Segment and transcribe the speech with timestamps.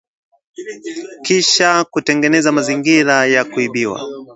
[1.25, 4.01] kisha kutengeneza mazingira ya kuibiwa